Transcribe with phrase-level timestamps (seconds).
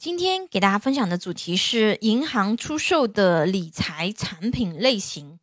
[0.00, 5.38] 今天给大家分享的主题是银行出售的理财产品类型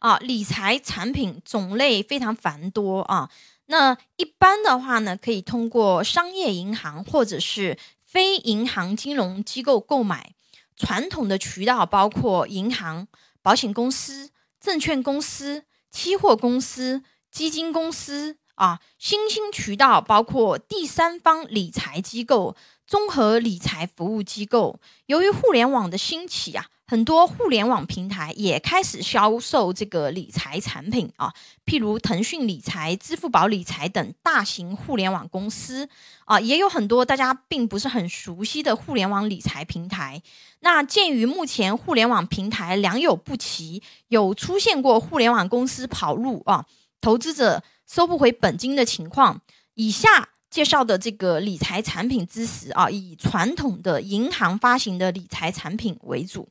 [0.00, 3.30] 啊，理财产品种类非常繁多啊。
[3.66, 10.34] 那一般的话呢，可以通过商业银行或者是非银行金融机构购买。
[10.74, 13.06] 传统的渠道包括银行、
[13.42, 14.30] 保险公司、
[14.60, 18.80] 证券公司、期货公司、基金公司啊。
[18.98, 22.54] 新兴渠道包括第三方理财机构。
[22.90, 31.32] 综合理财服务机构，由于互联网的兴起啊，很多互联网平台也开始销售这个理财产品啊，
[31.64, 35.88] 譬如腾讯理财、支付宝理财等大型互联网公司
[36.24, 40.20] 啊，也有很多大家并不是很熟悉的互联网理财平台。
[40.58, 46.66] 那鉴于目前互联网平台良莠不齐，有出现过互联网公司跑路啊，
[47.00, 49.40] 投资者收不回本金的情况，
[49.74, 50.28] 以下。
[50.50, 56.48] 介绍的这个理财产品知识啊，以传统的银行发行的理财产品为主。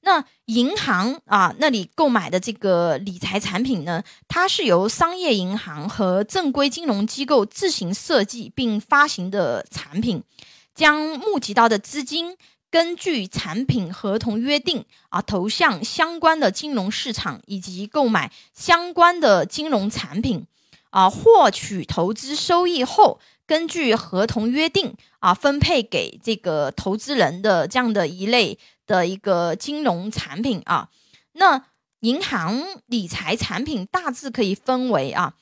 [0.00, 10.22] 那银行啊那里购买的这个理财产品呢，它是由商业银行和正规金融机构自行设计并发行的产品，
[10.74, 12.38] 将募集到的资金
[12.70, 20.46] 根据产品合同约定啊，投向相关的金融市场以及购买相关的金融产品。
[20.90, 30.88] 啊，获取投资收益后，根据合同约定啊，分配给这个投资人的这样的一类的一个金融产品啊。
[31.32, 31.66] 那
[32.00, 35.34] 银行理财产品大致可以分为啊，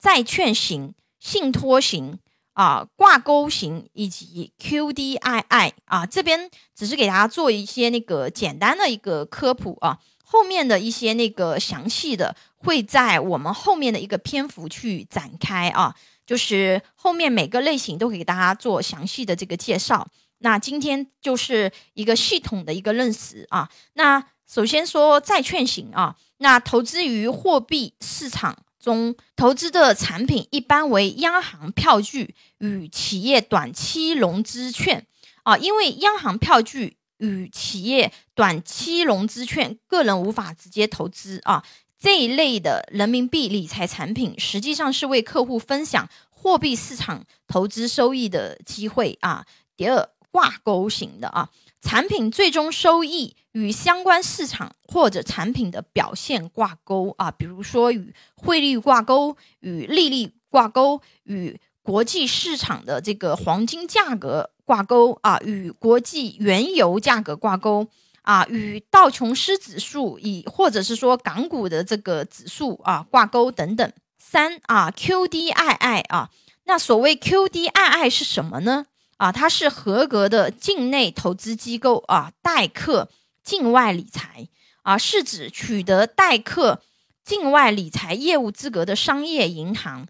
[0.00, 2.18] 债券型、信托型
[2.54, 6.06] 啊、挂钩型以及 QDII 啊。
[6.06, 9.98] 这边只是给大家做一些那个简单的一个科普啊。
[10.26, 15.94] 后面的一些那个详细的会在我们后面的一个篇幅去展开啊，
[16.26, 20.08] 就是后面每个类型都给大家做详细的这个介绍。
[20.38, 23.70] 那今天就是一个系统的一个认识啊。
[23.92, 35.06] 那首先说债券型啊，那投资于货币市场中投资的产品一般为央行票据与企业短期融资券
[35.42, 36.98] 啊，因为央行票据。
[37.18, 41.64] 与企业短期融资券，个人无法直接投资啊。
[41.96, 49.46] 这一类的人民币理财产品，实际上是为客户分享货币市场投资收益的机会啊。
[49.76, 51.48] 第二，挂钩型的啊，
[51.84, 64.50] 产品最终收益与相关市场或者产品的表现挂钩啊，比如说与汇率挂钩、与利率挂钩、与国际市场的这个黄金价格。
[64.66, 67.86] 挂钩啊，与国际原油价格挂钩
[68.22, 73.92] 啊，与道琼斯指数以或者是说港股的这个指数啊挂钩等等。
[74.16, 76.30] 三啊，QDII 啊，
[76.64, 78.86] 那所谓 QDII 是什么呢？
[79.16, 83.08] 啊，它是合格的境内投资机构啊，代客
[83.42, 84.48] 境外理财
[84.82, 86.82] 啊，是指取得代客
[87.24, 90.06] 境外理财业务资格的商业银行。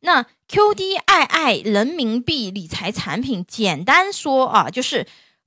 [0.00, 5.06] 那 QDII 人民币理财产品，简单说啊，就是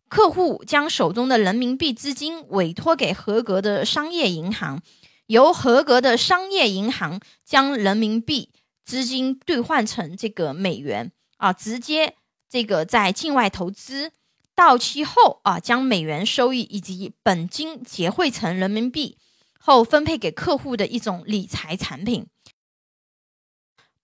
[0.09, 4.81] 客户将手中的人民币资金委托给合格的商业银行，
[5.27, 8.49] 由合格的商业银行将人民币
[8.83, 12.15] 资金兑换成这个美元啊，直接
[12.51, 14.11] 这个在境外投资，
[14.53, 19.17] 到期后啊，将美元收益以及本金结汇成人民币
[19.57, 22.27] 后分配给客户的一种理财产品。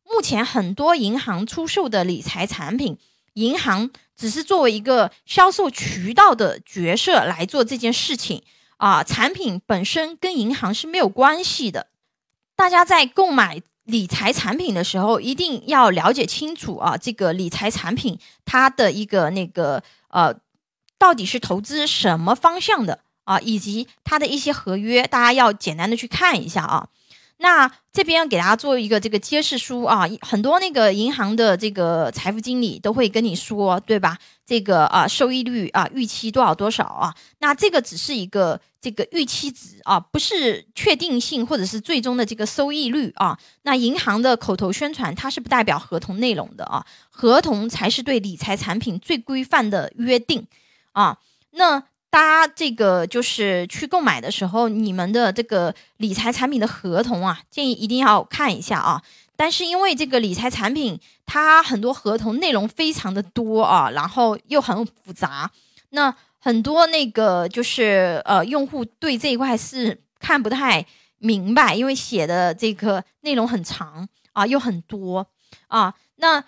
[0.06, 2.98] 目前很多银行出售的理财产品，
[3.34, 8.42] 银行只是作为一个销售渠道的角色来做这件事情
[8.78, 11.88] 啊，产品本身跟银行是没有关系的。
[12.56, 20.34] 大家在购买理财产品的时候，一定要了解清楚啊，这个理财产品它的一个那个呃，
[20.98, 26.90] 到底是投资什么方向的啊，以及它的一些合约，大家要简单的去看一下啊。
[27.40, 34.18] 那这边要给大家做一个这个揭示书啊，很多那个银行的这个财富经理都会跟你说，对吧？
[34.46, 37.14] 这个啊收益率啊预期多少多少啊？
[37.40, 43.38] 那这个只是一个这个预期值啊，不是确定性或者是最终的这个收益率啊。
[43.62, 50.48] 那银行的口头宣传它是不代表合同内容的啊，合同才是对理财产品最规范的约定
[50.94, 51.18] 啊。
[51.52, 51.84] 那。
[52.10, 59.02] 大家这个就是去购买的时候，你们的这个理财产品的合同啊，建议一定要看一下啊。
[59.36, 65.52] 但是因为这个理财产品它很多合同内容非常的多啊，然后又很复杂，
[65.90, 70.86] 那很多那个就是呃用户对这一块是看不太
[71.20, 75.28] 明白，因为写的这个内容很长啊，又很多
[75.68, 75.94] 啊。
[76.16, 76.44] 那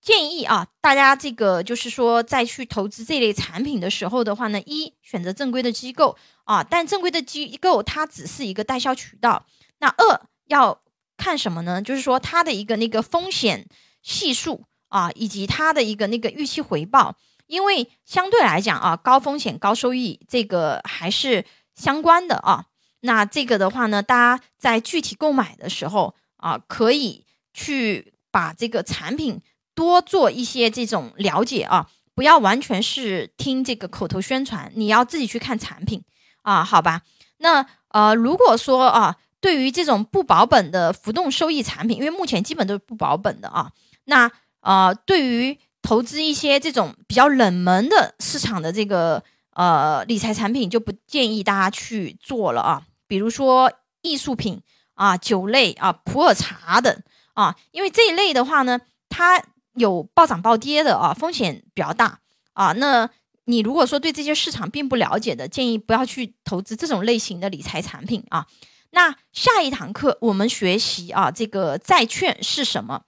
[0.00, 9.44] 建议啊，大家这个就是说，在去投资这类产品的时候的话呢，一选择正规的机构啊，但正规的机构它只是一个代销渠道。
[9.80, 10.80] 那二要
[11.18, 11.82] 看什么呢？
[11.82, 13.66] 就是说它的一个那个风险
[14.02, 17.14] 系数啊，以及它的一个那个预期回报，
[17.46, 21.44] 因为相对来讲啊，高风险高收益这个还是
[21.74, 22.64] 相关的啊。
[23.00, 29.42] 那这个的话呢，大家在具体购买的时候啊，可以去把这个产品。
[29.80, 36.02] 多做一些这种了解啊，不要完全是听这个口头宣传，你要自己去看产品
[36.42, 37.00] 啊，好吧？
[37.38, 43.72] 那呃，如果说啊，对于这种不保本的浮动收益产品，因为目前基本都是不保本的啊，
[44.04, 44.30] 那
[44.60, 49.24] 呃，对于投资一些这种比较冷门的市场的这个
[49.54, 53.72] 呃理财产品，就不建议大家去做了啊，比如说
[54.02, 54.60] 艺术品
[54.92, 58.78] 啊、酒类啊、普洱茶等啊，因为这一类的话呢，
[59.08, 59.42] 它
[59.74, 62.20] 有暴涨暴跌的啊，风险比较大
[62.52, 62.72] 啊。
[62.72, 63.08] 那
[63.44, 68.46] 你如果说对这些市场并不了解的，建议不要去投资这种类型的理财产品啊。
[68.90, 73.02] 那下一堂课我们学习啊，这个债券是什么？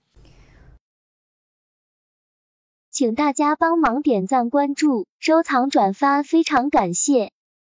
[2.89, 7.32] 请大家帮忙点赞、关注、收藏、转发，非常感谢。